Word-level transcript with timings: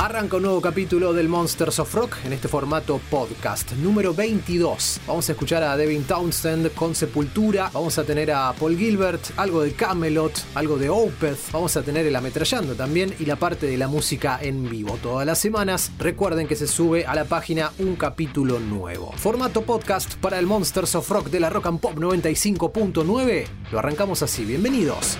Arranca 0.00 0.38
un 0.38 0.44
nuevo 0.44 0.62
capítulo 0.62 1.12
del 1.12 1.28
Monsters 1.28 1.78
of 1.78 1.94
Rock 1.94 2.16
en 2.24 2.32
este 2.32 2.48
formato 2.48 2.98
podcast, 3.10 3.72
número 3.72 4.14
22. 4.14 5.02
Vamos 5.06 5.28
a 5.28 5.32
escuchar 5.32 5.62
a 5.62 5.76
Devin 5.76 6.04
Townsend 6.04 6.72
con 6.72 6.94
Sepultura, 6.94 7.70
vamos 7.70 7.98
a 7.98 8.04
tener 8.04 8.32
a 8.32 8.50
Paul 8.54 8.78
Gilbert, 8.78 9.20
algo 9.36 9.60
de 9.60 9.74
Camelot, 9.74 10.32
algo 10.54 10.78
de 10.78 10.88
Opeth, 10.88 11.52
vamos 11.52 11.76
a 11.76 11.82
tener 11.82 12.06
el 12.06 12.16
ametrallando 12.16 12.74
también 12.74 13.14
y 13.18 13.26
la 13.26 13.36
parte 13.36 13.66
de 13.66 13.76
la 13.76 13.88
música 13.88 14.38
en 14.40 14.70
vivo. 14.70 14.98
Todas 15.02 15.26
las 15.26 15.38
semanas, 15.38 15.92
recuerden 15.98 16.48
que 16.48 16.56
se 16.56 16.66
sube 16.66 17.04
a 17.04 17.14
la 17.14 17.26
página 17.26 17.70
un 17.78 17.96
capítulo 17.96 18.58
nuevo. 18.58 19.12
Formato 19.18 19.60
podcast 19.60 20.14
para 20.14 20.38
el 20.38 20.46
Monsters 20.46 20.94
of 20.94 21.10
Rock 21.10 21.28
de 21.28 21.40
la 21.40 21.50
Rock 21.50 21.66
and 21.66 21.78
Pop 21.78 21.96
95.9. 21.96 23.44
Lo 23.70 23.78
arrancamos 23.78 24.22
así, 24.22 24.46
bienvenidos. 24.46 25.18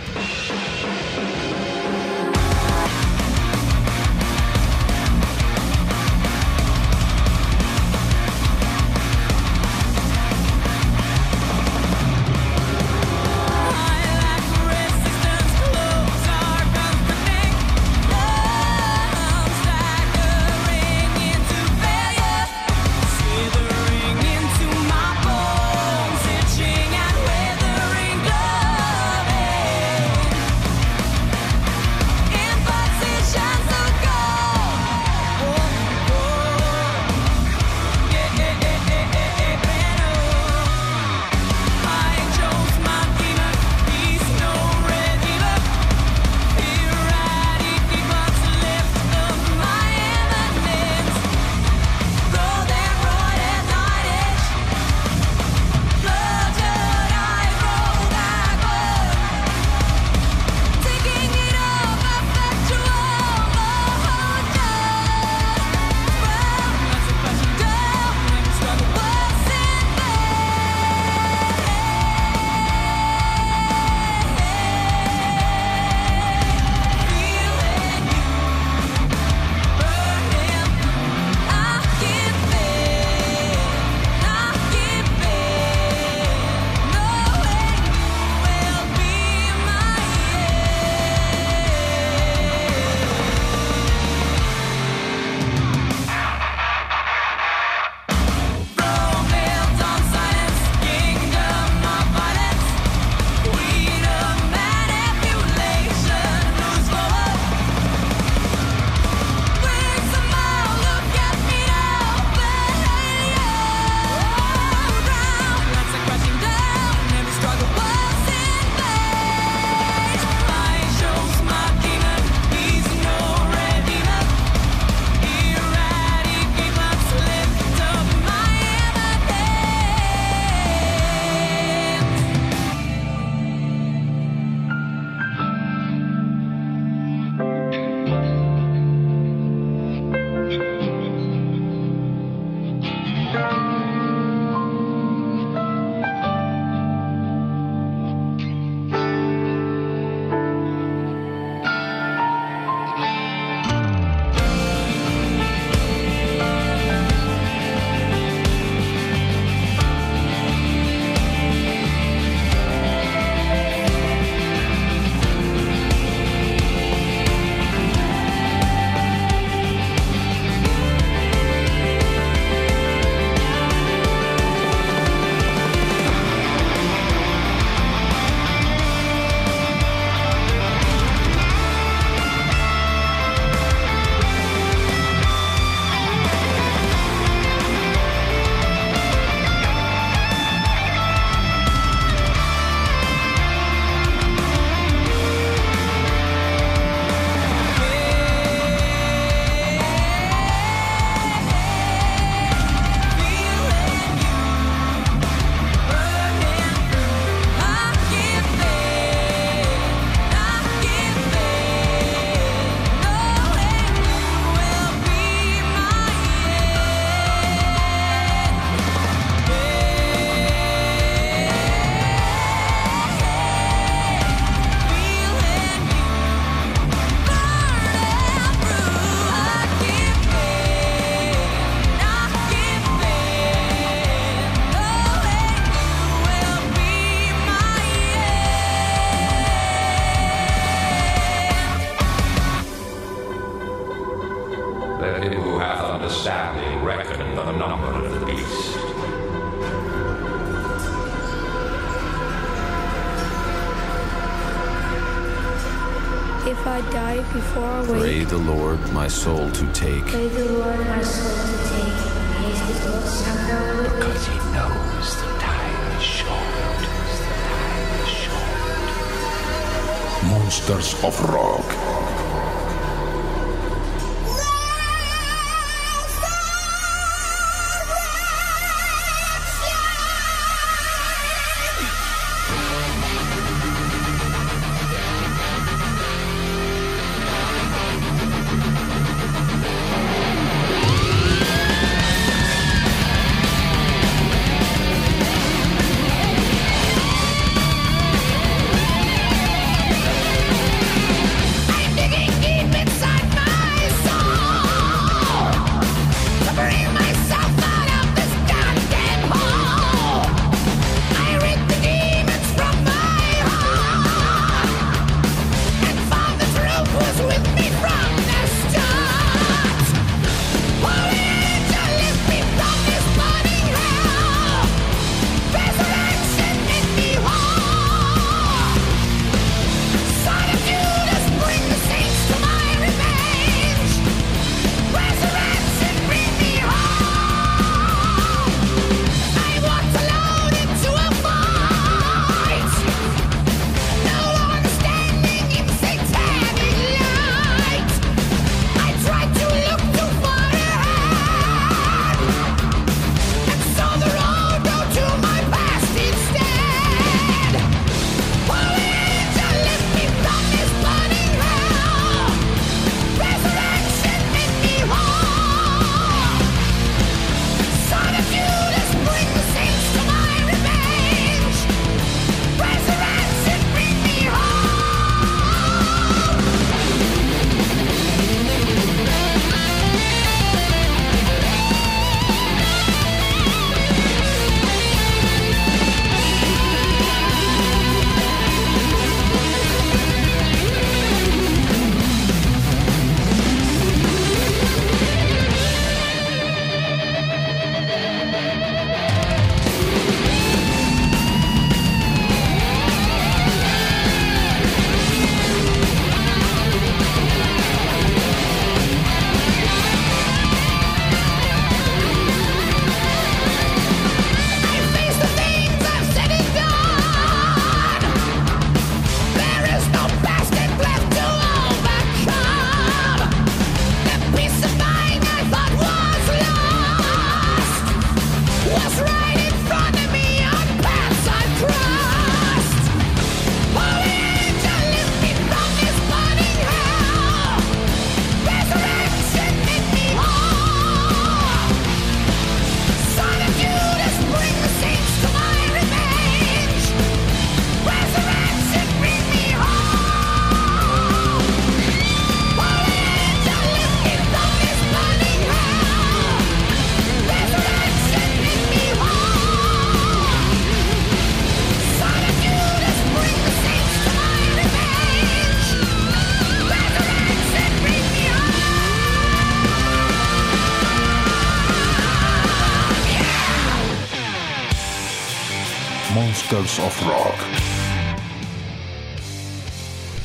Soul 259.10 259.50
to 259.50 259.66
take. 259.72 260.06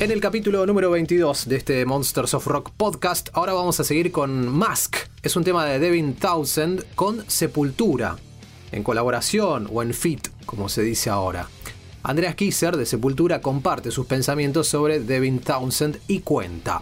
En 0.02 0.12
el 0.12 0.20
capítulo 0.20 0.66
número 0.66 0.92
22 0.92 1.48
de 1.48 1.56
este 1.56 1.86
Monsters 1.86 2.34
of 2.34 2.46
Rock 2.48 2.72
podcast, 2.76 3.30
ahora 3.32 3.54
vamos 3.54 3.80
a 3.80 3.86
seguir 3.86 4.12
con 4.12 4.50
Mask. 4.50 4.98
Es 5.24 5.38
un 5.38 5.46
tema 5.46 5.66
de 5.66 5.80
Devin 5.80 6.14
Townsend 6.14 6.84
con 6.96 7.24
Sepultura, 7.30 8.18
en 8.74 8.84
colaboración 8.84 9.70
o 9.72 9.82
en 9.82 9.94
fit, 9.94 10.28
como 10.46 10.68
se 10.68 10.82
dice 10.82 11.10
ahora. 11.10 11.48
Andreas 12.04 12.36
Kisser 12.36 12.76
de 12.76 12.86
Sepultura 12.86 13.40
comparte 13.40 13.90
sus 13.90 14.06
pensamientos 14.06 14.68
sobre 14.68 15.00
Devin 15.00 15.40
Townsend 15.40 16.02
y 16.08 16.20
cuenta. 16.20 16.82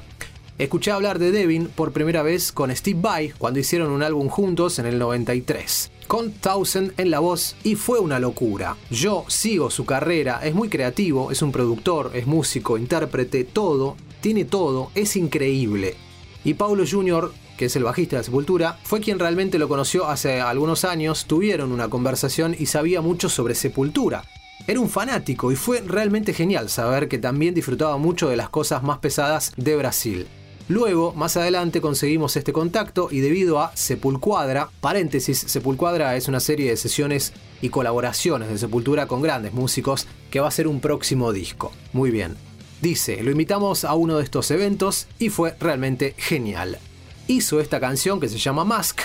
Escuché 0.58 0.90
hablar 0.90 1.20
de 1.20 1.32
Devin 1.32 1.68
por 1.68 1.94
primera 1.94 2.24
vez 2.24 2.52
con 2.52 2.76
Steve 2.76 3.00
Vai 3.00 3.34
cuando 3.38 3.60
hicieron 3.60 3.92
un 3.92 4.02
álbum 4.02 4.30
juntos 4.30 4.80
en 4.80 4.88
el 4.88 4.98
93, 4.98 5.92
con 6.14 6.32
Townsend 6.32 6.94
en 6.98 7.10
la 7.10 7.18
voz 7.18 7.56
y 7.64 7.74
fue 7.74 8.00
una 8.00 8.20
locura. 8.20 8.78
Yo 8.92 9.26
sigo 9.30 9.72
su 9.72 9.84
carrera, 9.84 10.42
es 10.44 10.54
muy 10.54 10.70
creativo, 10.70 11.32
es 11.32 11.42
un 11.42 11.52
productor, 11.52 12.12
es 12.14 12.28
músico, 12.28 12.78
intérprete, 12.78 13.46
todo, 13.46 13.98
tiene 14.22 14.46
todo, 14.46 14.92
es 14.94 15.16
increíble. 15.16 15.96
Y 16.44 16.54
Paulo 16.54 16.84
Jr., 16.88 17.34
que 17.58 17.66
es 17.66 17.76
el 17.78 17.84
bajista 17.86 18.18
de 18.18 18.26
Sepultura, 18.26 18.78
fue 18.84 19.02
quien 19.02 19.18
realmente 19.18 19.58
lo 19.58 19.68
conoció 19.68 20.08
hace 20.08 20.40
algunos 20.40 20.86
años, 20.86 21.26
tuvieron 21.26 21.72
una 21.72 21.90
conversación 21.90 22.56
y 22.60 22.68
sabía 22.68 23.02
mucho 23.02 23.28
sobre 23.28 23.56
Sepultura. 23.56 24.24
Era 24.68 24.82
un 24.82 24.92
fanático 24.92 25.52
y 25.52 25.56
fue 25.56 25.82
realmente 25.82 26.32
genial 26.36 26.70
saber 26.70 27.08
que 27.08 27.18
también 27.18 27.56
disfrutaba 27.56 27.98
mucho 27.98 28.30
de 28.30 28.38
las 28.38 28.50
cosas 28.50 28.84
más 28.84 29.00
pesadas 29.00 29.52
de 29.58 29.76
Brasil. 29.78 30.28
Luego, 30.70 31.14
más 31.14 31.36
adelante, 31.36 31.82
conseguimos 31.82 32.38
este 32.38 32.54
contacto 32.54 33.10
y 33.12 33.20
debido 33.20 33.60
a 33.60 33.76
Sepulcuadra, 33.76 34.70
paréntesis, 34.80 35.38
Sepulcuadra 35.38 36.16
es 36.16 36.30
una 36.30 36.40
serie 36.40 36.70
de 36.70 36.78
sesiones 36.78 37.34
y 37.62 37.70
colaboraciones 37.70 38.48
de 38.48 38.58
Sepultura 38.58 39.06
con 39.08 39.22
grandes 39.22 39.54
músicos 39.54 40.08
que 40.32 40.40
va 40.40 40.48
a 40.48 40.52
ser 40.52 40.68
un 40.68 40.80
próximo 40.80 41.34
disco. 41.34 41.74
Muy 41.92 42.12
bien. 42.12 42.38
Dice, 42.82 43.22
lo 43.24 43.32
invitamos 43.32 43.84
a 43.84 43.94
uno 43.94 44.18
de 44.18 44.24
estos 44.24 44.52
eventos 44.52 45.08
y 45.20 45.30
fue 45.30 45.56
realmente 45.60 46.16
genial. 46.18 46.80
Hizo 47.28 47.60
esta 47.60 47.80
canción 47.80 48.20
que 48.20 48.30
se 48.30 48.38
llama 48.38 48.66
Mask, 48.66 49.02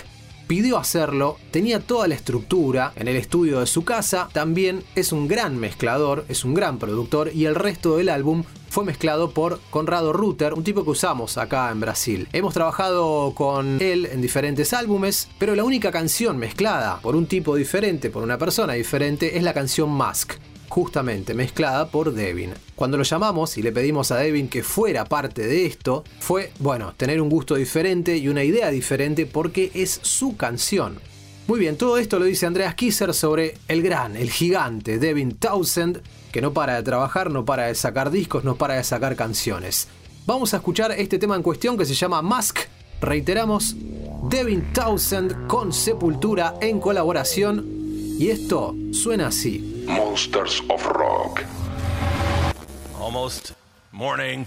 pidió 0.48 0.78
hacerlo, 0.78 1.36
tenía 1.52 1.78
toda 1.78 2.08
la 2.08 2.14
estructura 2.14 2.92
en 2.96 3.06
el 3.06 3.16
estudio 3.16 3.60
de 3.60 3.66
su 3.66 3.84
casa, 3.84 4.28
también 4.32 4.82
es 4.96 5.12
un 5.12 5.28
gran 5.28 5.56
mezclador, 5.56 6.24
es 6.28 6.44
un 6.44 6.54
gran 6.54 6.78
productor 6.78 7.30
y 7.32 7.44
el 7.44 7.54
resto 7.54 7.98
del 7.98 8.08
álbum 8.08 8.42
fue 8.70 8.84
mezclado 8.84 9.30
por 9.30 9.60
Conrado 9.70 10.12
Rutter, 10.12 10.54
un 10.54 10.64
tipo 10.64 10.84
que 10.84 10.90
usamos 10.90 11.38
acá 11.38 11.70
en 11.70 11.80
Brasil. 11.80 12.28
Hemos 12.32 12.54
trabajado 12.54 13.34
con 13.34 13.80
él 13.80 14.06
en 14.06 14.20
diferentes 14.20 14.72
álbumes, 14.72 15.28
pero 15.38 15.54
la 15.54 15.64
única 15.64 15.92
canción 15.92 16.38
mezclada 16.38 16.98
por 17.00 17.14
un 17.14 17.26
tipo 17.26 17.54
diferente, 17.54 18.10
por 18.10 18.22
una 18.22 18.38
persona 18.38 18.72
diferente, 18.72 19.36
es 19.36 19.42
la 19.42 19.54
canción 19.54 19.90
Mask 19.90 20.34
justamente 20.68 21.34
mezclada 21.34 21.88
por 21.88 22.12
Devin. 22.12 22.54
Cuando 22.74 22.96
lo 22.96 23.02
llamamos 23.02 23.56
y 23.58 23.62
le 23.62 23.72
pedimos 23.72 24.10
a 24.10 24.16
Devin 24.16 24.48
que 24.48 24.62
fuera 24.62 25.04
parte 25.04 25.46
de 25.46 25.66
esto, 25.66 26.04
fue, 26.20 26.52
bueno, 26.58 26.94
tener 26.96 27.20
un 27.20 27.28
gusto 27.28 27.54
diferente 27.54 28.16
y 28.16 28.28
una 28.28 28.44
idea 28.44 28.70
diferente 28.70 29.26
porque 29.26 29.70
es 29.74 29.98
su 30.02 30.36
canción. 30.36 31.00
Muy 31.46 31.58
bien, 31.58 31.78
todo 31.78 31.96
esto 31.96 32.18
lo 32.18 32.26
dice 32.26 32.44
Andreas 32.44 32.74
Kisser 32.74 33.14
sobre 33.14 33.54
el 33.68 33.82
gran, 33.82 34.16
el 34.16 34.30
gigante 34.30 34.98
Devin 34.98 35.32
Townsend, 35.32 36.02
que 36.30 36.42
no 36.42 36.52
para 36.52 36.76
de 36.76 36.82
trabajar, 36.82 37.30
no 37.30 37.46
para 37.46 37.68
de 37.68 37.74
sacar 37.74 38.10
discos, 38.10 38.44
no 38.44 38.56
para 38.56 38.74
de 38.74 38.84
sacar 38.84 39.16
canciones. 39.16 39.88
Vamos 40.26 40.52
a 40.52 40.58
escuchar 40.58 40.92
este 40.92 41.18
tema 41.18 41.36
en 41.36 41.42
cuestión 41.42 41.78
que 41.78 41.86
se 41.86 41.94
llama 41.94 42.20
Mask. 42.20 42.58
Reiteramos, 43.00 43.76
Devin 44.28 44.74
Townsend 44.74 45.46
con 45.46 45.72
Sepultura 45.72 46.56
en 46.60 46.80
colaboración. 46.80 47.64
Y 48.18 48.28
esto 48.28 48.74
suena 48.92 49.28
así. 49.28 49.77
Monsters 49.88 50.60
of 50.68 50.84
Rock. 50.86 51.44
Almost 53.00 53.54
morning. 53.90 54.46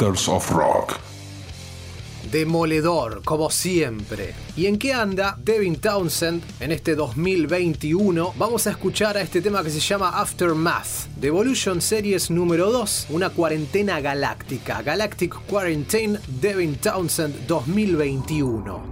Rock. 0.00 1.00
Demoledor, 2.30 3.22
como 3.24 3.50
siempre. 3.50 4.32
¿Y 4.56 4.66
en 4.66 4.78
qué 4.78 4.92
anda 4.92 5.36
Devin 5.42 5.76
Townsend 5.76 6.42
en 6.60 6.70
este 6.70 6.94
2021? 6.94 8.34
Vamos 8.36 8.68
a 8.68 8.70
escuchar 8.70 9.16
a 9.16 9.22
este 9.22 9.40
tema 9.40 9.64
que 9.64 9.70
se 9.70 9.80
llama 9.80 10.10
Aftermath, 10.20 11.08
de 11.16 11.28
Evolution 11.28 11.80
Series 11.80 12.30
número 12.30 12.70
2, 12.70 13.06
una 13.10 13.30
cuarentena 13.30 14.00
galáctica. 14.00 14.82
Galactic 14.82 15.34
Quarantine, 15.46 16.20
Devin 16.40 16.76
Townsend 16.76 17.48
2021. 17.48 18.87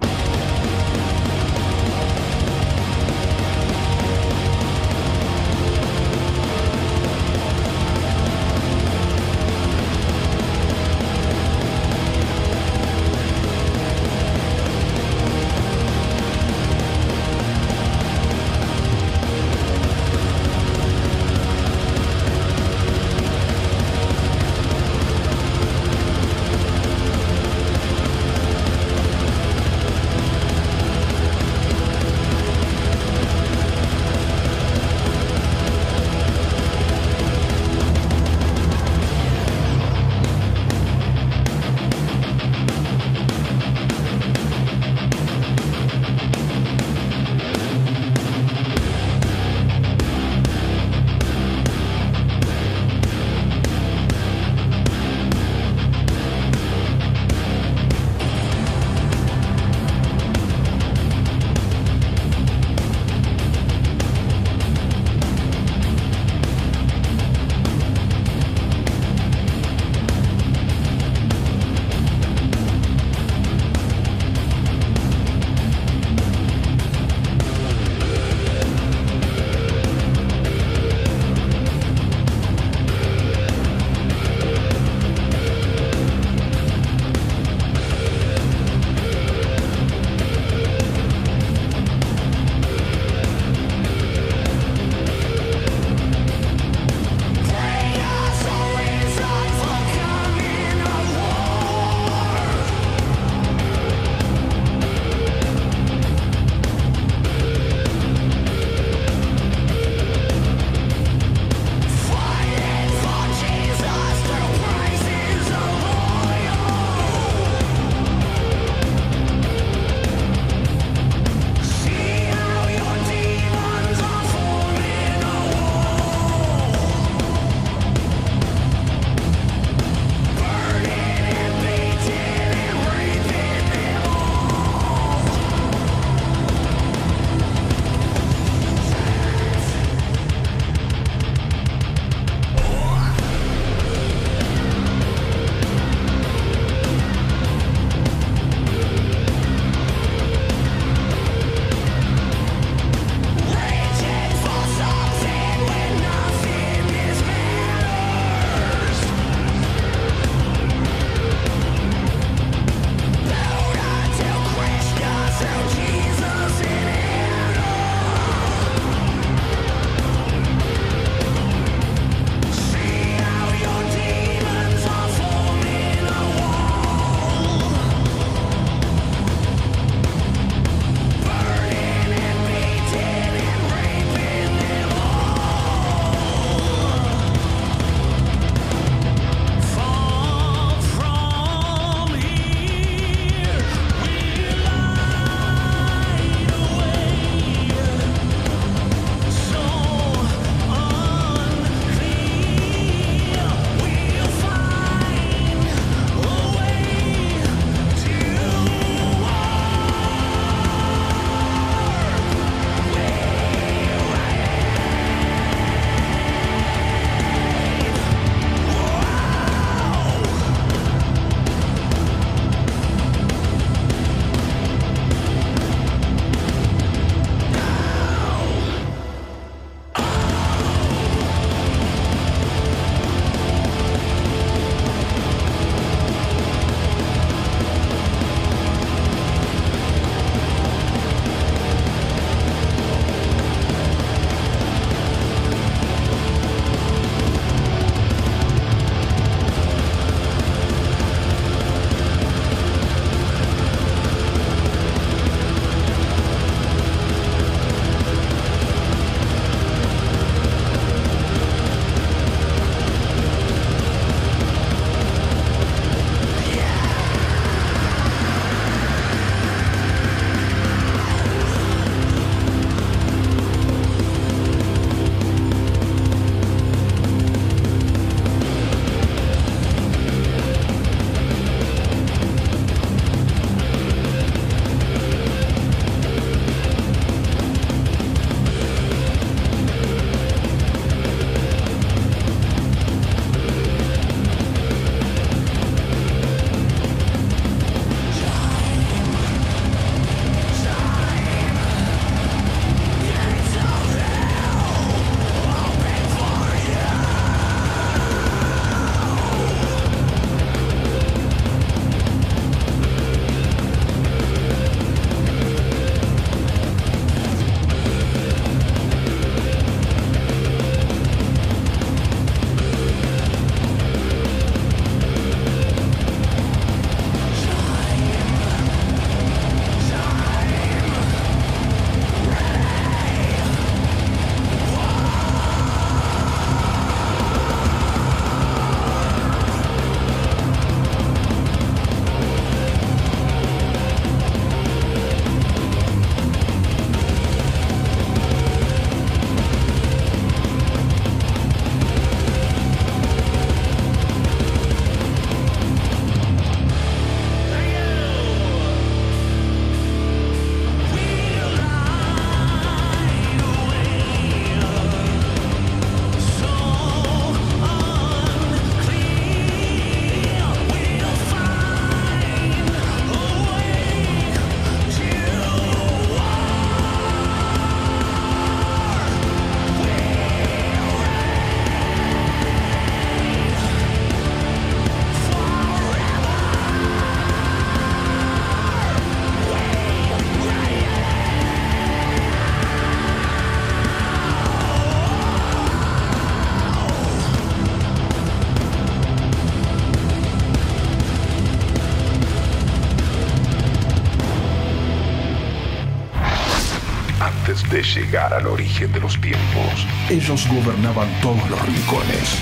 Llegar 407.94 408.34
al 408.34 408.46
origen 408.46 408.90
de 408.92 409.00
los 409.00 409.20
tiempos, 409.20 409.86
ellos 410.10 410.46
gobernaban 410.48 411.08
todos 411.20 411.48
los 411.48 411.60
rincones. 411.66 412.38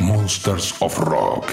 Monsters 0.00 0.74
of 0.80 0.98
Rock. 0.98 1.46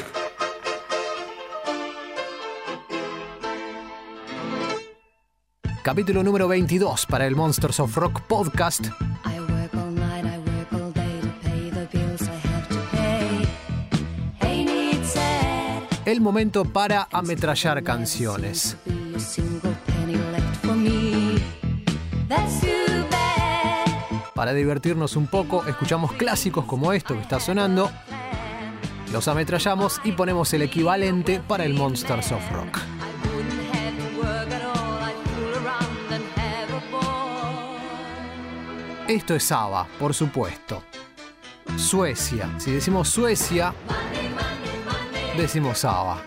Capítulo 5.84 6.24
número 6.24 6.48
22 6.48 7.06
para 7.06 7.28
el 7.28 7.36
Monsters 7.36 7.80
of 7.80 7.96
Rock 7.96 8.22
podcast. 8.22 8.88
El 16.06 16.22
momento 16.22 16.64
para 16.64 17.08
ametrallar 17.12 17.84
canciones. 17.84 18.78
Para 24.38 24.54
divertirnos 24.54 25.16
un 25.16 25.26
poco, 25.26 25.66
escuchamos 25.66 26.14
clásicos 26.14 26.64
como 26.66 26.94
esto 26.94 27.16
que 27.16 27.22
está 27.22 27.40
sonando, 27.40 27.90
los 29.12 29.28
ametrallamos 29.28 30.00
y 30.04 30.12
ponemos 30.12 30.54
el 30.54 30.62
equivalente 30.62 31.40
para 31.40 31.66
el 31.66 31.74
Monsters 31.74 32.34
of 32.34 32.52
Rock. 32.52 32.78
Esto 39.08 39.34
es 39.34 39.52
ABBA, 39.52 39.88
por 39.98 40.14
supuesto. 40.14 40.84
Suecia. 41.76 42.48
Si 42.60 42.70
decimos 42.70 43.10
Suecia, 43.10 43.74
decimos 45.36 45.84
ABBA. 45.84 46.22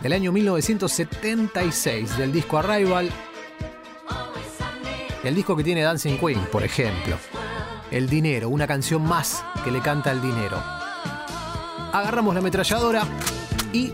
Del 0.00 0.12
año 0.14 0.32
1976, 0.32 2.16
del 2.16 2.32
disco 2.32 2.56
Arrival. 2.56 3.12
El 5.24 5.34
disco 5.34 5.56
que 5.56 5.64
tiene 5.64 5.82
Dancing 5.82 6.16
Queen, 6.16 6.40
por 6.52 6.62
ejemplo. 6.62 7.16
El 7.90 8.08
dinero, 8.08 8.48
una 8.48 8.66
canción 8.66 9.02
más 9.02 9.44
que 9.64 9.70
le 9.70 9.80
canta 9.80 10.12
el 10.12 10.22
dinero. 10.22 10.62
Agarramos 11.92 12.34
la 12.34 12.40
ametralladora 12.40 13.02
y 13.72 13.92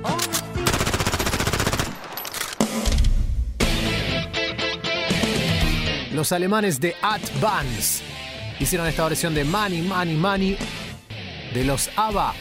Los 6.13 6.31
alemanes 6.31 6.79
de 6.81 6.95
Advance 7.03 8.05
hicieron 8.61 8.87
esta 8.87 9.05
versión 9.05 9.35
de 9.35 9.45
Money, 9.45 9.83
Money, 9.83 10.15
Money 10.15 10.57
de 11.53 11.65
los 11.65 11.91
ABBA 11.97 12.35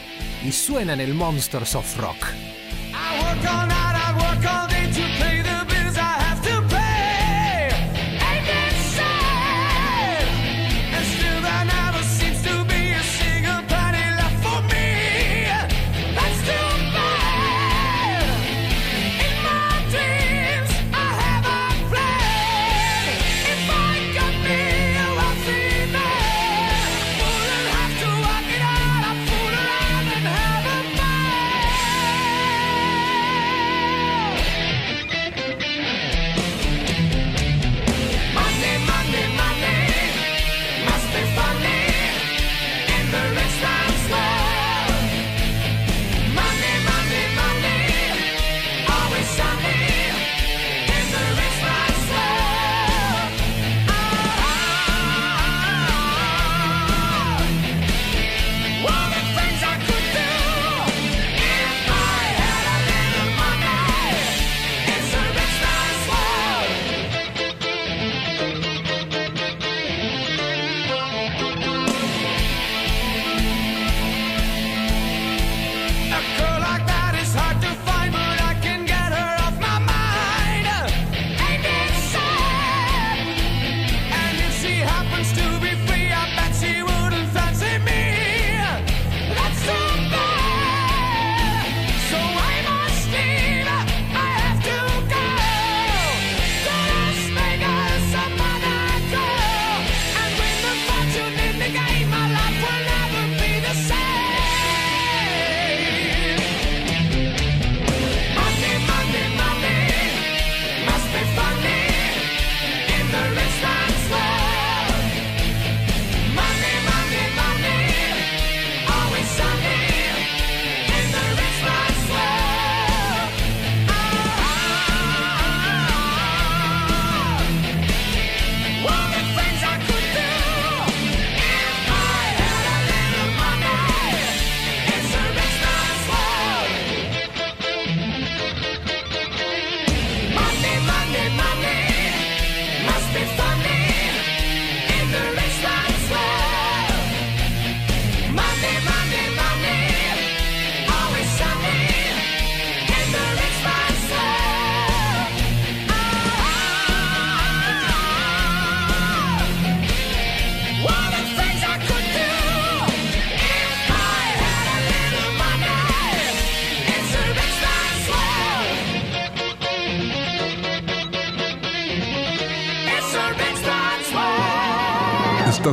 y 0.46 0.52
suena 0.52 0.94
en 0.94 1.00
el 1.00 1.16
Monsters 1.16 1.74
of 1.74 1.98
Rock. 1.98 2.18
I 2.92 3.20
work 3.20 3.52
all 3.52 3.68
night, 3.68 3.96
I 3.96 4.14
work 4.14 4.46
all 4.46 4.68
day 4.68 5.13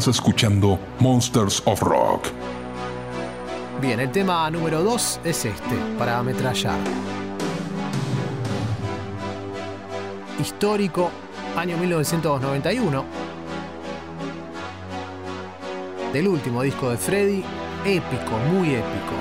Estás 0.01 0.17
escuchando 0.17 0.79
Monsters 0.99 1.63
of 1.67 1.83
Rock. 1.83 2.29
Bien, 3.83 4.01
el 4.01 4.11
tema 4.11 4.51
número 4.51 4.83
2 4.83 5.21
es 5.25 5.45
este, 5.45 5.75
para 5.99 6.17
ametrallar. 6.17 6.79
Histórico, 10.41 11.11
año 11.55 11.77
1991. 11.77 13.05
Del 16.15 16.29
último 16.29 16.63
disco 16.63 16.89
de 16.89 16.97
Freddy, 16.97 17.45
épico, 17.85 18.39
muy 18.51 18.77
épico. 18.77 19.13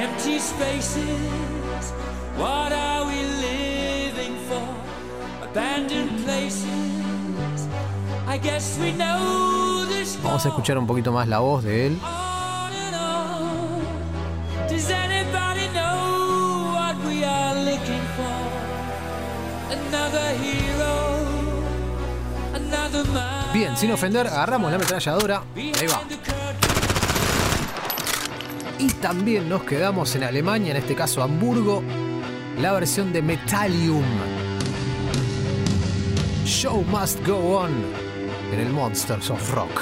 Empty 0.00 0.38
spaces, 0.38 1.92
what 2.38 2.70
are 2.72 3.04
we 3.04 3.20
living 3.40 4.36
for? 4.48 4.62
Abandoned 5.50 6.24
places, 6.24 7.66
I 8.28 8.38
guess 8.38 8.78
we 8.80 8.92
know 8.92 9.69
Vamos 10.22 10.44
a 10.44 10.48
escuchar 10.48 10.78
un 10.78 10.86
poquito 10.86 11.12
más 11.12 11.28
la 11.28 11.38
voz 11.40 11.64
de 11.64 11.86
él. 11.86 11.98
Bien, 23.52 23.76
sin 23.76 23.90
ofender, 23.92 24.26
agarramos 24.26 24.70
la 24.70 24.76
ametralladora. 24.76 25.42
Ahí 25.56 25.86
va. 25.86 26.02
Y 28.78 28.88
también 28.94 29.48
nos 29.48 29.64
quedamos 29.64 30.14
en 30.16 30.24
Alemania, 30.24 30.70
en 30.70 30.76
este 30.78 30.94
caso 30.94 31.22
Hamburgo, 31.22 31.82
la 32.60 32.72
versión 32.72 33.12
de 33.12 33.20
Metallium. 33.20 34.04
Show 36.44 36.82
must 36.90 37.24
go 37.26 37.58
on. 37.58 38.09
Monsters 38.68 39.30
of 39.30 39.54
Rock. 39.54 39.80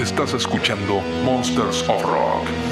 Estás 0.00 0.34
escuchando 0.34 1.00
Monsters 1.24 1.82
of 1.88 2.02
Rock. 2.04 2.71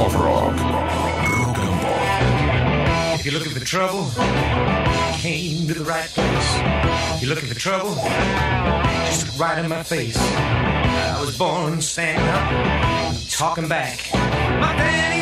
of 0.00 0.14
rock. 0.14 0.56
Rock 0.56 1.58
and 1.58 1.80
ball. 1.80 3.14
If 3.14 3.24
you're 3.24 3.34
looking 3.34 3.52
for 3.52 3.64
trouble, 3.64 4.10
came 5.14 5.66
to 5.68 5.74
the 5.74 5.84
right 5.84 6.08
place. 6.08 6.60
If 7.14 7.22
you're 7.22 7.34
looking 7.34 7.48
for 7.48 7.58
trouble, 7.58 7.94
just 9.06 9.26
look 9.26 9.38
right 9.40 9.58
in 9.58 9.68
my 9.70 9.82
face. 9.82 10.16
I 10.18 11.20
was 11.20 11.36
born 11.38 11.80
standing 11.80 12.28
up, 12.28 13.16
talking 13.30 13.68
back. 13.68 14.12
My 14.12 14.74
daddy 14.76 15.15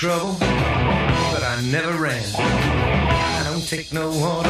trouble, 0.00 0.32
but 0.40 1.42
I 1.42 1.60
never 1.60 1.92
ran. 1.92 2.24
I 2.34 3.42
don't 3.44 3.68
take 3.68 3.92
no 3.92 4.06
order 4.08 4.48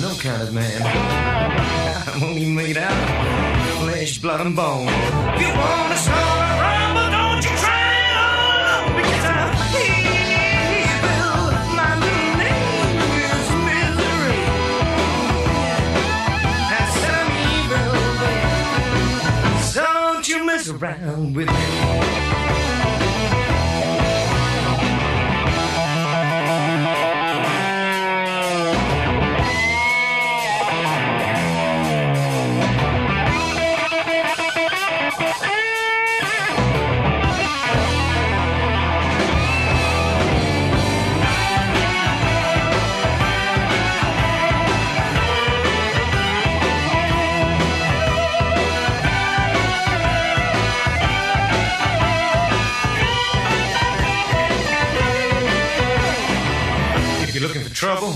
no 0.00 0.14
kind 0.22 0.40
of 0.40 0.54
man. 0.54 0.80
I'm 2.14 2.22
only 2.22 2.46
made 2.46 2.78
out 2.78 2.90
of 2.90 3.84
flesh, 3.84 4.16
blood, 4.16 4.40
and 4.40 4.56
bone. 4.56 4.88
If 4.88 5.40
you 5.42 5.52
wanna 5.52 5.96
start 5.96 6.48
a 6.48 6.60
rumble, 6.64 7.10
don't 7.10 7.44
you 7.44 7.54
try 7.60 7.92
it 8.06 8.16
on, 8.24 8.96
because 8.96 9.24
I'm 9.26 9.52
here. 9.82 10.08
around 20.70 21.34
with 21.36 21.48
me. 21.48 22.18
trouble, 57.78 58.12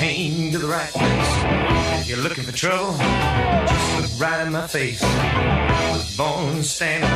came 0.00 0.50
to 0.50 0.58
the 0.58 0.66
right 0.66 0.90
place. 0.90 2.00
If 2.00 2.08
you're 2.08 2.18
looking 2.18 2.42
for 2.42 2.50
trouble, 2.50 2.96
just 2.98 4.18
look 4.18 4.20
right 4.20 4.44
in 4.44 4.52
my 4.52 4.66
face. 4.66 5.00
I 5.04 5.92
was 5.92 6.16
born 6.16 6.64
standing, 6.64 7.08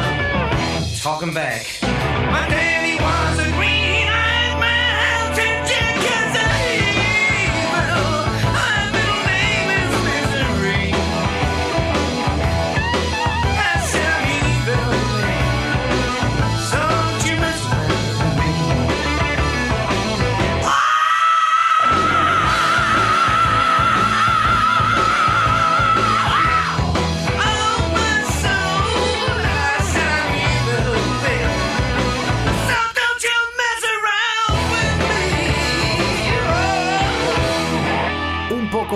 talking 1.00 1.34
back. 1.34 1.66
My 1.82 2.46
daddy 2.48 2.93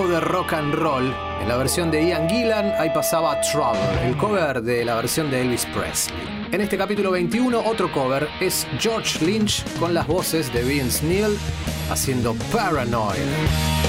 de 0.07 0.19
rock 0.19 0.53
and 0.53 0.73
roll. 0.73 1.13
En 1.41 1.47
la 1.47 1.57
versión 1.57 1.91
de 1.91 2.07
Ian 2.07 2.29
Gillan, 2.29 2.73
ahí 2.77 2.89
pasaba 2.89 3.39
Trouble, 3.41 4.07
el 4.07 4.15
cover 4.17 4.61
de 4.61 4.85
la 4.85 4.95
versión 4.95 5.29
de 5.29 5.41
Elvis 5.41 5.65
Presley. 5.67 6.47
En 6.51 6.61
este 6.61 6.77
capítulo 6.77 7.11
21, 7.11 7.59
otro 7.65 7.91
cover 7.91 8.27
es 8.39 8.65
George 8.79 9.25
Lynch 9.25 9.63
con 9.77 9.93
las 9.93 10.07
voces 10.07 10.53
de 10.53 10.63
Vince 10.63 11.05
Neil 11.05 11.37
haciendo 11.89 12.35
Paranoid. 12.51 13.88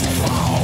Wow. 0.00 0.61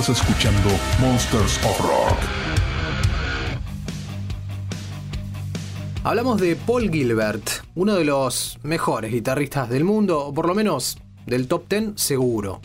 Estás 0.00 0.22
escuchando 0.22 0.70
Monsters 0.98 1.62
of 1.62 1.78
Rock. 1.78 2.18
Hablamos 6.04 6.40
de 6.40 6.56
Paul 6.56 6.90
Gilbert, 6.90 7.50
uno 7.74 7.96
de 7.96 8.06
los 8.06 8.58
mejores 8.62 9.12
guitarristas 9.12 9.68
del 9.68 9.84
mundo, 9.84 10.24
o 10.24 10.32
por 10.32 10.46
lo 10.46 10.54
menos 10.54 10.96
del 11.26 11.46
top 11.48 11.68
10 11.68 11.92
seguro. 11.96 12.62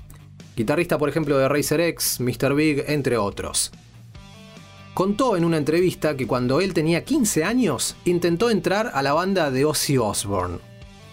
Guitarrista, 0.56 0.98
por 0.98 1.10
ejemplo, 1.10 1.38
de 1.38 1.50
Racer 1.50 1.82
X, 1.82 2.22
Mr. 2.22 2.56
Big, 2.56 2.86
entre 2.88 3.18
otros. 3.18 3.74
Contó 4.94 5.36
en 5.36 5.44
una 5.44 5.58
entrevista 5.58 6.16
que 6.16 6.28
cuando 6.28 6.62
él 6.62 6.74
tenía 6.74 7.04
15 7.04 7.44
años 7.44 7.98
intentó 8.06 8.50
entrar 8.50 8.92
a 8.94 9.04
la 9.04 9.12
banda 9.12 9.52
de 9.52 9.66
Ozzy 9.66 9.98
Osbourne. 9.98 10.60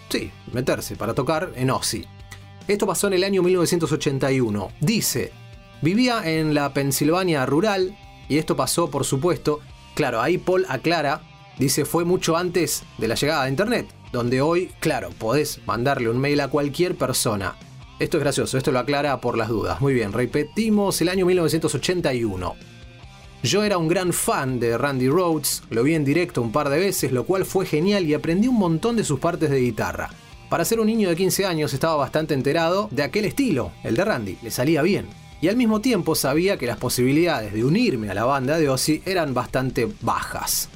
Sí, 0.07 0.31
meterse 0.53 0.95
para 0.95 1.13
tocar 1.13 1.51
en 1.57 1.69
Ozzy. 1.69 2.05
Esto 2.65 2.87
pasó 2.87 3.07
en 3.07 3.13
el 3.13 3.25
año 3.25 3.43
1981. 3.43 4.71
Dice, 4.79 5.33
vivía 5.83 6.21
en 6.23 6.53
la 6.53 6.73
Pensilvania 6.73 7.45
rural 7.45 7.95
y 8.29 8.37
esto 8.37 8.55
pasó, 8.55 8.89
por 8.89 9.03
supuesto, 9.03 9.59
claro, 9.95 10.21
ahí 10.21 10.37
Paul 10.37 10.65
aclara, 10.69 11.21
dice, 11.59 11.83
fue 11.83 12.05
mucho 12.05 12.37
antes 12.37 12.83
de 12.97 13.09
la 13.09 13.15
llegada 13.15 13.43
de 13.43 13.49
Internet, 13.49 13.87
donde 14.13 14.41
hoy, 14.41 14.71
claro, 14.79 15.09
podés 15.09 15.59
mandarle 15.67 16.09
un 16.09 16.19
mail 16.19 16.39
a 16.39 16.47
cualquier 16.47 16.95
persona. 16.95 17.55
Esto 17.99 18.17
es 18.17 18.23
gracioso, 18.23 18.57
esto 18.57 18.71
lo 18.71 18.79
aclara 18.79 19.19
por 19.19 19.37
las 19.37 19.49
dudas. 19.49 19.81
Muy 19.81 19.93
bien, 19.93 20.13
repetimos 20.13 21.01
el 21.01 21.09
año 21.09 21.25
1981. 21.25 22.55
Yo 23.43 23.63
era 23.65 23.77
un 23.77 23.89
gran 23.89 24.13
fan 24.13 24.61
de 24.61 24.77
Randy 24.77 25.09
Rhodes, 25.09 25.63
lo 25.69 25.83
vi 25.83 25.95
en 25.95 26.05
directo 26.05 26.41
un 26.41 26.53
par 26.53 26.69
de 26.69 26.79
veces, 26.79 27.11
lo 27.11 27.25
cual 27.25 27.43
fue 27.43 27.65
genial 27.65 28.05
y 28.05 28.13
aprendí 28.13 28.47
un 28.47 28.57
montón 28.57 28.95
de 28.95 29.03
sus 29.03 29.19
partes 29.19 29.49
de 29.49 29.59
guitarra. 29.59 30.11
Para 30.49 30.63
ser 30.63 30.79
un 30.79 30.87
niño 30.87 31.09
de 31.09 31.17
15 31.17 31.45
años 31.45 31.73
estaba 31.73 31.95
bastante 31.97 32.33
enterado 32.33 32.87
de 32.89 33.03
aquel 33.03 33.25
estilo, 33.25 33.73
el 33.83 33.97
de 33.97 34.05
Randy, 34.05 34.37
le 34.41 34.49
salía 34.49 34.81
bien. 34.81 35.22
Y 35.43 35.49
al 35.49 35.57
mismo 35.57 35.81
tiempo 35.81 36.15
sabía 36.15 36.55
que 36.55 36.67
las 36.67 36.77
posibilidades 36.77 37.51
de 37.51 37.65
unirme 37.65 38.09
a 38.09 38.13
la 38.13 38.23
banda 38.23 38.57
de 38.57 38.69
Ozzy 38.69 39.03
eran 39.05 39.33
bastante 39.33 39.89
bajas. 39.99 40.69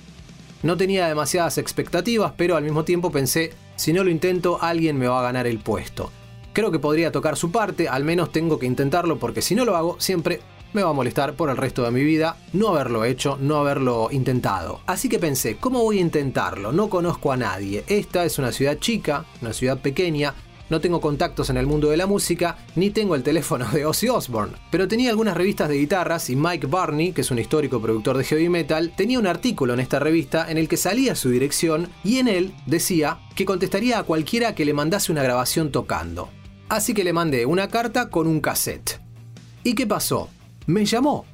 No 0.61 0.75
tenía 0.75 1.07
demasiadas 1.07 1.57
expectativas, 1.57 2.33
pero 2.35 2.57
al 2.57 2.65
mismo 2.65 2.83
tiempo 2.83 3.09
pensé, 3.09 3.53
si 3.77 3.93
no 3.93 4.03
lo 4.03 4.09
intento, 4.09 4.61
alguien 4.61 4.97
me 4.97 5.07
va 5.07 5.21
a 5.21 5.23
ganar 5.23 5.47
el 5.47 5.59
puesto. 5.59 6.11
Creo 6.51 6.69
que 6.69 6.79
podría 6.79 7.13
tocar 7.13 7.37
su 7.37 7.49
parte, 7.49 7.87
al 7.87 8.03
menos 8.03 8.33
tengo 8.33 8.59
que 8.59 8.65
intentarlo 8.65 9.17
porque 9.17 9.41
si 9.41 9.55
no 9.55 9.63
lo 9.63 9.77
hago, 9.77 10.01
siempre 10.01 10.41
me 10.73 10.83
va 10.83 10.89
a 10.89 10.93
molestar 10.93 11.35
por 11.35 11.49
el 11.49 11.55
resto 11.55 11.83
de 11.83 11.91
mi 11.91 12.03
vida 12.03 12.35
no 12.51 12.67
haberlo 12.67 13.05
hecho, 13.05 13.37
no 13.39 13.55
haberlo 13.55 14.09
intentado. 14.11 14.81
Así 14.85 15.07
que 15.07 15.17
pensé, 15.17 15.55
¿cómo 15.55 15.81
voy 15.81 15.99
a 15.99 16.01
intentarlo? 16.01 16.73
No 16.73 16.89
conozco 16.89 17.31
a 17.31 17.37
nadie. 17.37 17.85
Esta 17.87 18.25
es 18.25 18.37
una 18.37 18.51
ciudad 18.51 18.77
chica, 18.79 19.23
una 19.41 19.53
ciudad 19.53 19.79
pequeña, 19.79 20.33
no 20.69 20.81
tengo 20.81 21.01
contactos 21.01 21.49
en 21.49 21.57
el 21.57 21.67
mundo 21.67 21.89
de 21.89 21.97
la 21.97 22.07
música, 22.07 22.57
ni 22.75 22.89
tengo 22.89 23.15
el 23.15 23.23
teléfono 23.23 23.67
de 23.69 23.85
Ozzy 23.85 24.09
Osbourne. 24.09 24.55
Pero 24.71 24.87
tenía 24.87 25.09
algunas 25.09 25.37
revistas 25.37 25.69
de 25.69 25.77
guitarras 25.77 26.29
y 26.29 26.35
Mike 26.35 26.67
Barney, 26.67 27.11
que 27.11 27.21
es 27.21 27.31
un 27.31 27.39
histórico 27.39 27.81
productor 27.81 28.17
de 28.17 28.23
heavy 28.23 28.49
metal, 28.49 28.93
tenía 28.95 29.19
un 29.19 29.27
artículo 29.27 29.73
en 29.73 29.79
esta 29.79 29.99
revista 29.99 30.49
en 30.49 30.57
el 30.57 30.67
que 30.67 30.77
salía 30.77 31.15
su 31.15 31.29
dirección 31.29 31.89
y 32.03 32.17
en 32.17 32.27
él 32.27 32.53
decía 32.65 33.19
que 33.35 33.45
contestaría 33.45 33.99
a 33.99 34.03
cualquiera 34.03 34.55
que 34.55 34.65
le 34.65 34.73
mandase 34.73 35.11
una 35.11 35.23
grabación 35.23 35.71
tocando. 35.71 36.29
Así 36.69 36.93
que 36.93 37.03
le 37.03 37.13
mandé 37.13 37.45
una 37.45 37.69
carta 37.69 38.09
con 38.09 38.27
un 38.27 38.41
cassette. 38.41 38.99
¿Y 39.63 39.73
qué 39.73 39.87
pasó? 39.87 40.29
Me 40.65 40.85
llamó. 40.85 41.25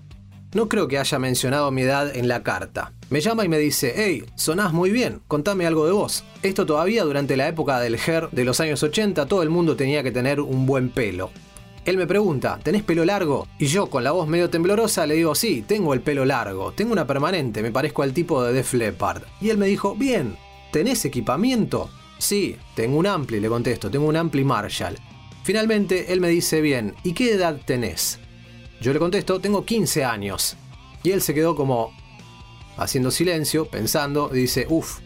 No 0.53 0.69
creo 0.69 0.87
que 0.87 0.99
haya 0.99 1.17
mencionado 1.17 1.71
mi 1.71 1.81
edad 1.81 2.15
en 2.15 2.27
la 2.27 2.43
carta. 2.43 2.93
Me 3.13 3.21
llama 3.21 3.45
y 3.45 3.47
me 3.47 3.59
dice, 3.59 3.93
hey, 3.95 4.23
sonás 4.33 4.73
muy 4.73 4.89
bien, 4.89 5.21
contame 5.27 5.67
algo 5.67 5.85
de 5.85 5.91
vos. 5.91 6.23
Esto 6.41 6.65
todavía 6.65 7.03
durante 7.03 7.37
la 7.37 7.47
época 7.47 7.79
del 7.79 7.93
hair 7.93 8.27
de 8.31 8.43
los 8.43 8.59
años 8.59 8.81
80 8.81 9.27
todo 9.27 9.43
el 9.43 9.51
mundo 9.51 9.75
tenía 9.75 10.01
que 10.01 10.09
tener 10.09 10.41
un 10.41 10.65
buen 10.65 10.89
pelo. 10.89 11.29
Él 11.85 11.97
me 11.97 12.07
pregunta, 12.07 12.59
¿tenés 12.63 12.81
pelo 12.81 13.05
largo? 13.05 13.47
Y 13.59 13.67
yo, 13.67 13.85
con 13.85 14.03
la 14.03 14.13
voz 14.13 14.27
medio 14.27 14.49
temblorosa, 14.49 15.05
le 15.05 15.13
digo, 15.13 15.35
sí, 15.35 15.63
tengo 15.67 15.93
el 15.93 16.01
pelo 16.01 16.25
largo, 16.25 16.71
tengo 16.71 16.91
una 16.91 17.05
permanente, 17.05 17.61
me 17.61 17.69
parezco 17.69 18.01
al 18.01 18.13
tipo 18.13 18.43
de 18.43 18.51
Def 18.51 18.73
Leppard. 18.73 19.21
Y 19.39 19.51
él 19.51 19.59
me 19.59 19.67
dijo, 19.67 19.93
bien, 19.93 20.35
¿tenés 20.71 21.05
equipamiento? 21.05 21.91
Sí, 22.17 22.55
tengo 22.75 22.97
un 22.97 23.05
Ampli, 23.05 23.39
le 23.39 23.47
contesto, 23.47 23.91
tengo 23.91 24.07
un 24.07 24.17
Ampli 24.17 24.43
Marshall. 24.43 24.97
Finalmente, 25.43 26.11
él 26.13 26.19
me 26.19 26.29
dice, 26.29 26.61
bien, 26.61 26.95
¿y 27.03 27.13
qué 27.13 27.33
edad 27.33 27.59
tenés? 27.63 28.17
Yo 28.81 28.91
le 28.91 28.97
contesto, 28.97 29.39
tengo 29.39 29.65
15 29.65 30.03
años. 30.03 30.57
Y 31.03 31.11
él 31.11 31.21
se 31.21 31.35
quedó 31.35 31.55
como 31.55 31.91
haciendo 32.77 33.11
silencio, 33.11 33.65
pensando, 33.65 34.29
dice, 34.29 34.65
uff, 34.69 34.99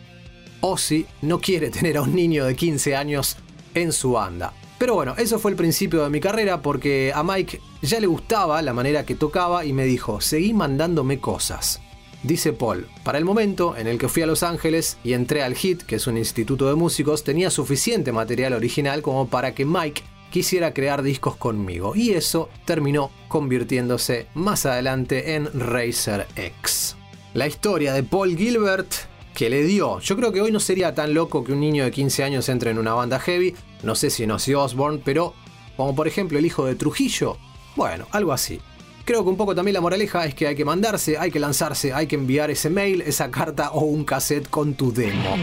Ozzy 0.61 1.05
no 1.22 1.39
quiere 1.39 1.70
tener 1.72 1.97
a 1.97 2.01
un 2.01 2.15
niño 2.15 2.45
de 2.45 2.55
15 2.55 2.95
años 2.95 3.38
en 3.74 3.91
su 3.91 4.13
banda. 4.13 4.53
Pero 4.78 4.93
bueno, 4.93 5.15
eso 5.18 5.39
fue 5.39 5.51
el 5.51 5.57
principio 5.57 6.03
de 6.03 6.09
mi 6.09 6.20
carrera 6.20 6.61
porque 6.61 7.11
a 7.13 7.24
Mike 7.24 7.61
ya 7.82 7.99
le 7.99 8.07
gustaba 8.07 8.61
la 8.61 8.74
manera 8.74 9.05
que 9.05 9.15
tocaba 9.15 9.65
y 9.65 9.74
me 9.74 9.86
dijo, 9.86 10.22
seguí 10.22 10.53
mandándome 10.53 11.20
cosas. 11.20 11.82
Dice 12.24 12.53
Paul, 12.53 12.88
para 13.03 13.18
el 13.18 13.26
momento 13.26 13.76
en 13.76 13.88
el 13.88 13.97
que 13.97 14.09
fui 14.09 14.24
a 14.24 14.28
Los 14.28 14.43
Ángeles 14.43 14.97
y 15.03 15.13
entré 15.13 15.43
al 15.43 15.55
HIT, 15.55 15.84
que 15.84 15.95
es 15.95 16.07
un 16.07 16.18
instituto 16.18 16.68
de 16.68 16.76
músicos, 16.76 17.24
tenía 17.24 17.49
suficiente 17.49 18.11
material 18.11 18.53
original 18.53 19.01
como 19.01 19.28
para 19.28 19.53
que 19.55 19.65
Mike 19.65 20.03
quisiera 20.32 20.74
crear 20.74 21.03
discos 21.03 21.36
conmigo 21.38 21.95
y 21.95 22.11
eso 22.11 22.49
terminó 22.65 23.11
convirtiéndose 23.28 24.28
más 24.34 24.65
adelante 24.65 25.36
en 25.36 25.47
Racer 25.53 26.28
X. 26.36 26.97
La 27.38 27.46
historia 27.46 27.94
de 27.94 28.02
Paul 28.02 28.36
Gilbert 28.36 28.92
que 29.36 29.48
le 29.52 29.62
dio. 29.62 30.00
Yo 30.00 30.16
creo 30.16 30.32
que 30.32 30.42
hoy 30.42 30.52
no 30.52 30.60
sería 30.60 30.96
tan 30.96 31.14
loco 31.14 31.44
que 31.44 31.54
un 31.54 31.60
niño 31.60 31.84
de 31.84 31.92
15 31.92 32.24
años 32.24 32.50
entre 32.50 32.72
en 32.72 32.80
una 32.80 32.96
banda 32.96 33.20
heavy, 33.20 33.54
no 33.84 33.94
sé 33.94 34.10
si 34.10 34.24
en 34.24 34.32
Ozzy 34.32 34.56
Osbourne, 34.56 35.00
pero 35.06 35.36
como 35.76 35.94
por 35.94 36.08
ejemplo 36.08 36.40
el 36.40 36.48
hijo 36.48 36.66
de 36.66 36.74
Trujillo, 36.74 37.38
bueno, 37.76 38.08
algo 38.10 38.34
así. 38.34 38.60
Creo 39.06 39.22
que 39.22 39.30
un 39.30 39.38
poco 39.38 39.54
también 39.54 39.76
la 39.76 39.82
moraleja 39.82 40.26
es 40.26 40.34
que 40.34 40.48
hay 40.48 40.56
que 40.56 40.66
mandarse, 40.66 41.20
hay 41.20 41.30
que 41.30 41.40
lanzarse, 41.40 41.94
hay 41.94 42.08
que 42.08 42.16
enviar 42.16 42.50
ese 42.50 42.72
mail, 42.72 43.02
esa 43.02 43.30
carta 43.30 43.70
o 43.70 43.82
un 43.82 44.04
cassette 44.04 44.50
con 44.50 44.74
tu 44.74 44.92
demo. 44.92 45.38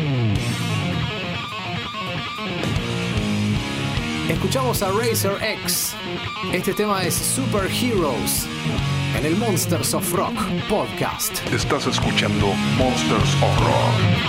Escuchamos 4.29 4.83
a 4.83 4.91
Racer 4.91 5.37
X. 5.41 5.95
Este 6.53 6.73
tema 6.73 7.05
es 7.05 7.15
Super 7.15 7.71
Heroes 7.71 8.49
en 9.15 9.25
el 9.25 9.37
Monsters 9.37 9.95
of 9.95 10.13
Rock 10.13 10.35
podcast. 10.69 11.47
Estás 11.53 11.87
escuchando 11.87 12.47
Monsters 12.77 13.35
of 13.43 13.61
Rock. 13.61 14.25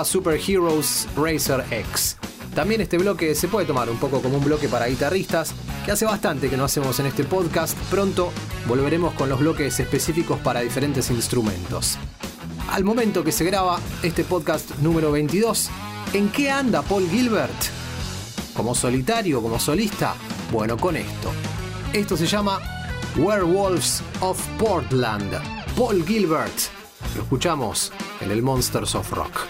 Pasaba 0.00 0.04
Super 0.04 0.40
Heroes 0.40 1.08
Racer 1.14 1.62
X. 1.70 2.16
También 2.54 2.80
este 2.80 2.96
bloque 2.96 3.34
se 3.34 3.48
puede 3.48 3.66
tomar 3.66 3.90
un 3.90 3.98
poco 3.98 4.22
como 4.22 4.38
un 4.38 4.44
bloque 4.44 4.66
para 4.66 4.86
guitarristas, 4.86 5.52
que 5.84 5.90
hace 5.92 6.06
bastante 6.06 6.48
que 6.48 6.56
no 6.56 6.64
hacemos 6.64 6.98
en 7.00 7.06
este 7.06 7.24
podcast. 7.24 7.76
Pronto 7.90 8.32
volveremos 8.66 9.12
con 9.12 9.28
los 9.28 9.40
bloques 9.40 9.78
específicos 9.78 10.38
para 10.40 10.60
diferentes 10.60 11.10
instrumentos. 11.10 11.98
Al 12.70 12.82
momento 12.82 13.22
que 13.22 13.30
se 13.30 13.44
graba 13.44 13.78
este 14.02 14.24
podcast 14.24 14.70
número 14.78 15.12
22, 15.12 15.68
¿en 16.14 16.30
qué 16.30 16.50
anda 16.50 16.80
Paul 16.80 17.06
Gilbert? 17.10 17.62
¿Como 18.54 18.74
solitario, 18.74 19.42
como 19.42 19.60
solista? 19.60 20.14
Bueno, 20.50 20.78
con 20.78 20.96
esto. 20.96 21.30
Esto 21.92 22.16
se 22.16 22.26
llama 22.26 22.58
Werewolves 23.18 24.02
of 24.20 24.40
Portland. 24.58 25.32
Paul 25.76 26.02
Gilbert. 26.06 26.54
Lo 27.16 27.22
escuchamos 27.22 27.92
en 28.22 28.30
el 28.30 28.42
Monsters 28.42 28.94
of 28.94 29.10
Rock. 29.12 29.49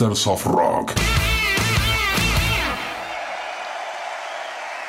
Monsters 0.00 0.26
of 0.28 0.46
Rock. 0.46 0.92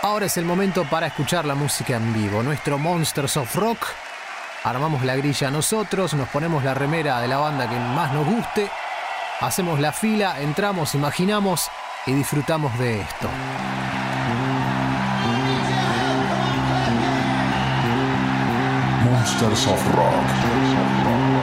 Ahora 0.03 0.27
es 0.27 0.37
el 0.37 0.45
momento 0.45 0.85
para 0.85 1.07
escuchar 1.07 1.43
la 1.43 1.53
música 1.53 1.97
en 1.97 2.13
vivo. 2.13 2.41
Nuestro 2.41 2.77
Monsters 2.77 3.35
of 3.35 3.53
Rock. 3.57 3.87
Armamos 4.63 5.03
la 5.03 5.17
grilla 5.17 5.51
nosotros, 5.51 6.13
nos 6.13 6.29
ponemos 6.29 6.63
la 6.63 6.73
remera 6.73 7.19
de 7.19 7.27
la 7.27 7.39
banda 7.39 7.69
que 7.69 7.75
más 7.75 8.13
nos 8.13 8.25
guste, 8.25 8.71
hacemos 9.41 9.81
la 9.81 9.91
fila, 9.91 10.39
entramos, 10.39 10.95
imaginamos 10.95 11.67
y 12.05 12.13
disfrutamos 12.13 12.79
de 12.79 13.01
esto. 13.01 13.27
Monsters 19.03 19.67
of 19.67 19.93
Rock. 19.93 21.40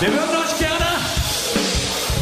Wir 0.00 0.12
würden 0.12 0.36
euch 0.36 0.56
gerne 0.60 0.86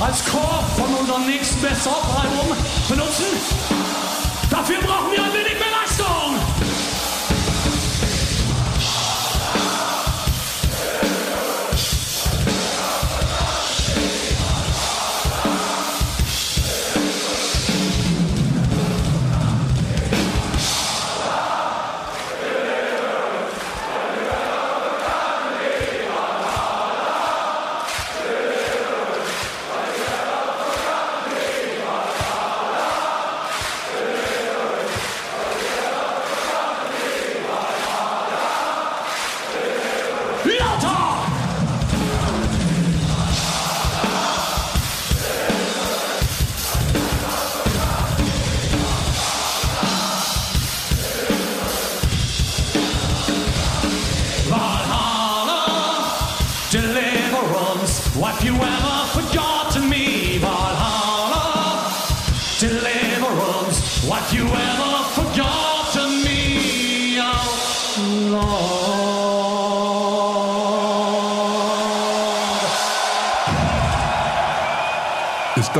als 0.00 0.24
Chor 0.24 0.64
von 0.78 0.94
unserem 0.94 1.26
nächsten 1.26 1.60
Best-of-Album 1.60 2.56
benutzen. 2.88 3.26
Dafür 4.50 4.78
brauchen 4.80 5.12
wir 5.12 5.22
ein 5.22 5.35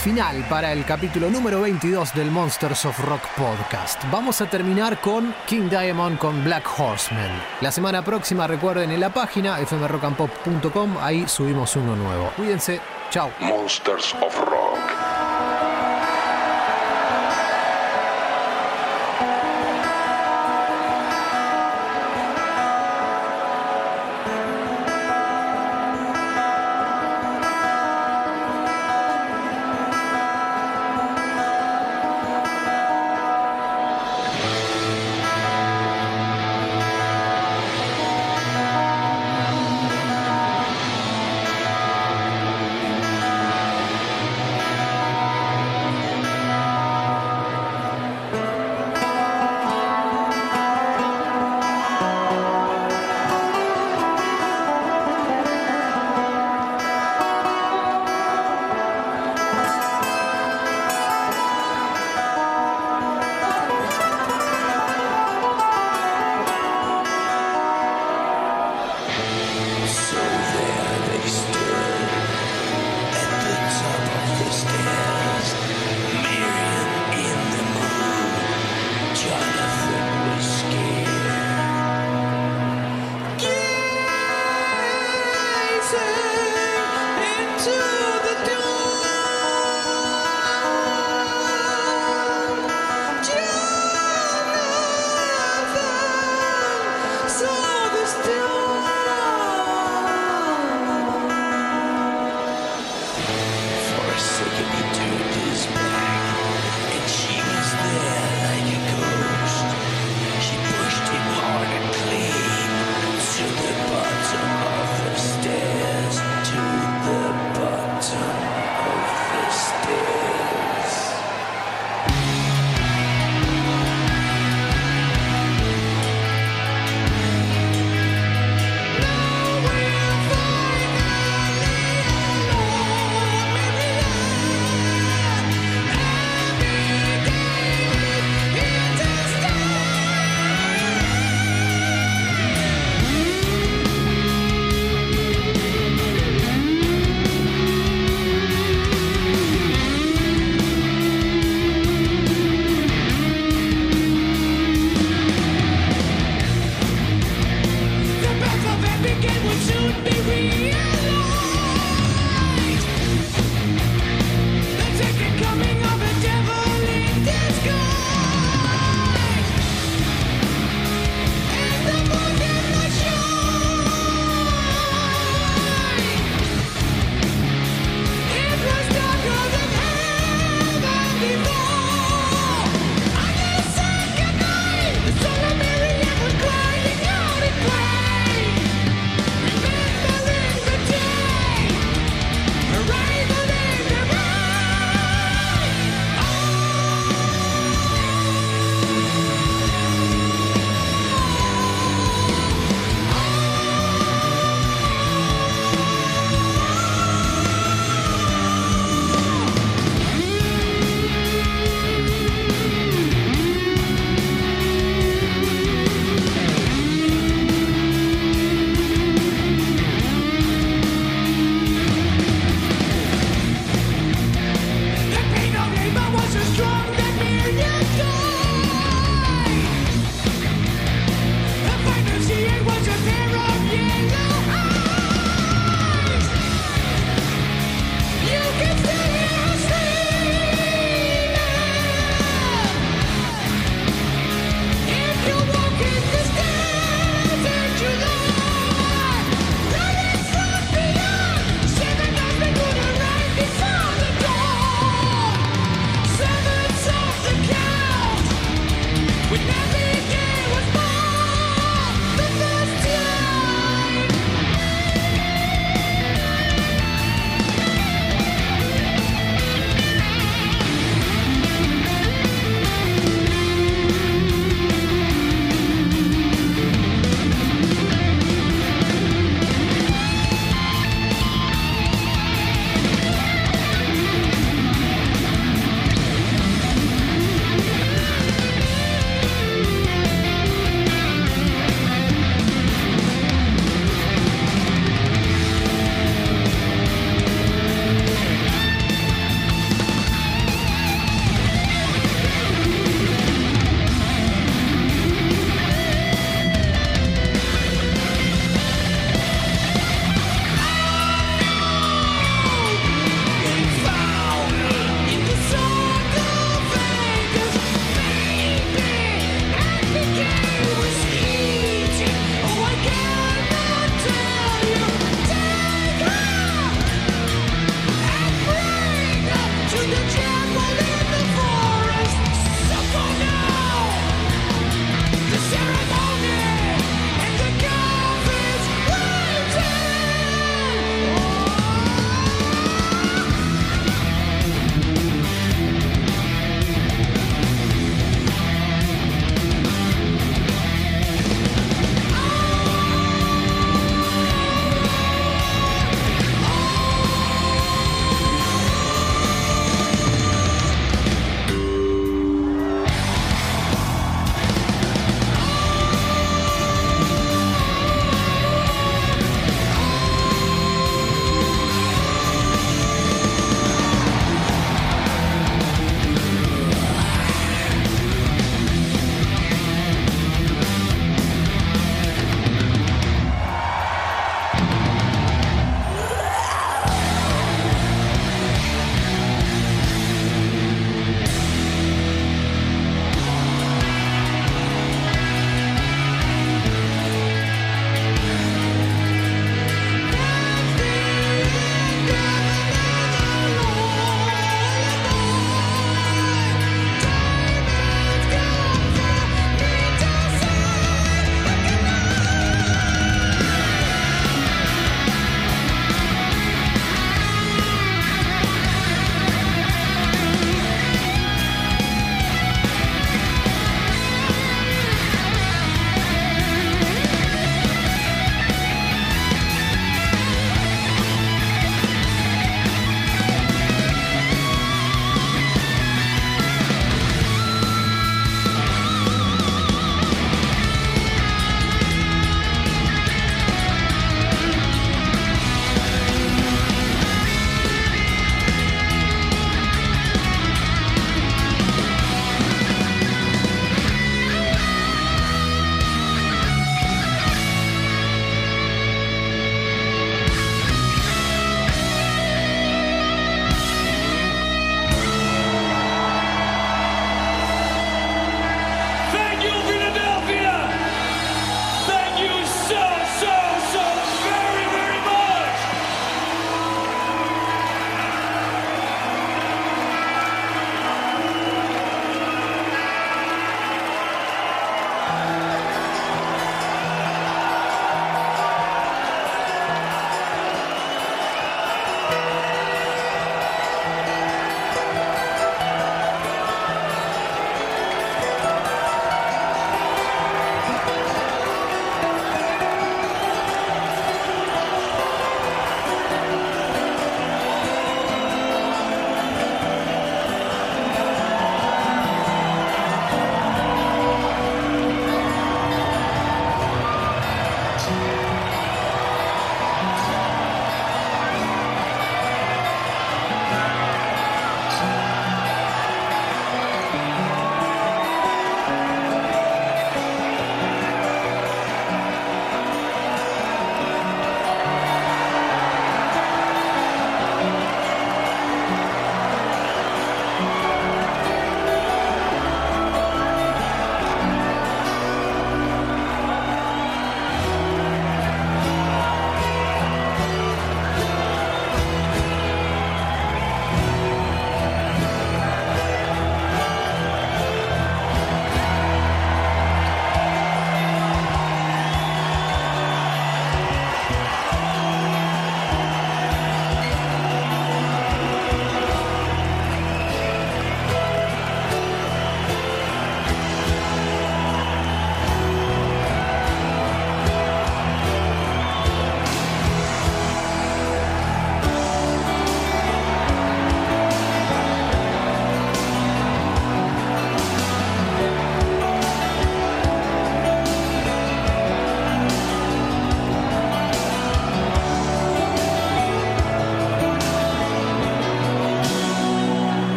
final 0.00 0.42
para 0.48 0.72
el 0.72 0.84
capítulo 0.86 1.28
número 1.28 1.60
22 1.60 2.14
del 2.14 2.30
Monsters 2.30 2.86
of 2.86 2.98
Rock 3.00 3.20
podcast. 3.36 4.02
Vamos 4.10 4.40
a 4.40 4.48
terminar 4.48 4.98
con 5.00 5.34
King 5.46 5.68
Diamond 5.68 6.18
con 6.18 6.42
Black 6.42 6.66
Horseman. 6.78 7.30
La 7.60 7.70
semana 7.70 8.02
próxima 8.02 8.46
recuerden 8.46 8.90
en 8.92 9.00
la 9.00 9.10
página 9.10 9.56
fmrockandpop.com, 9.56 10.96
ahí 11.00 11.28
subimos 11.28 11.76
uno 11.76 11.94
nuevo. 11.96 12.32
Cuídense, 12.34 12.80
chao. 13.10 13.30
Monsters 13.40 14.14
of 14.22 14.49